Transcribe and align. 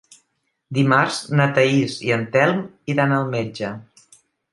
Dimarts 0.77 1.19
na 1.39 1.45
Thaís 1.57 1.97
i 2.05 2.13
en 2.15 2.23
Telm 2.37 2.63
iran 2.95 3.13
al 3.19 3.29
metge. 3.37 3.71